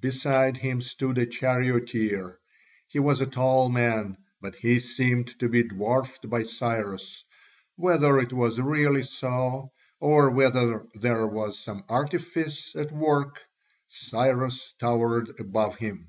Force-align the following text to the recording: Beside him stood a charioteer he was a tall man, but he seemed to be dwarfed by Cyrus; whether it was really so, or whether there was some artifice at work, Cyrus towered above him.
Beside 0.00 0.56
him 0.56 0.80
stood 0.80 1.18
a 1.18 1.26
charioteer 1.26 2.38
he 2.88 2.98
was 2.98 3.20
a 3.20 3.26
tall 3.26 3.68
man, 3.68 4.16
but 4.40 4.54
he 4.56 4.78
seemed 4.80 5.38
to 5.38 5.46
be 5.46 5.62
dwarfed 5.62 6.30
by 6.30 6.42
Cyrus; 6.42 7.22
whether 7.76 8.18
it 8.18 8.32
was 8.32 8.58
really 8.58 9.02
so, 9.02 9.72
or 10.00 10.30
whether 10.30 10.86
there 10.94 11.26
was 11.26 11.58
some 11.58 11.84
artifice 11.90 12.74
at 12.74 12.92
work, 12.92 13.42
Cyrus 13.88 14.72
towered 14.80 15.38
above 15.38 15.76
him. 15.76 16.08